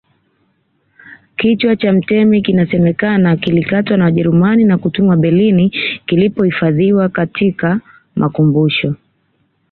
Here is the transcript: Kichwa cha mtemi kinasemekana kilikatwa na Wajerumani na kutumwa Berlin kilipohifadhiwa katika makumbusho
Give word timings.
Kichwa 1.37 1.75
cha 1.75 1.93
mtemi 1.93 2.41
kinasemekana 2.41 3.37
kilikatwa 3.37 3.97
na 3.97 4.05
Wajerumani 4.05 4.63
na 4.63 4.77
kutumwa 4.77 5.17
Berlin 5.17 5.69
kilipohifadhiwa 6.05 7.09
katika 7.09 7.79
makumbusho 8.15 8.95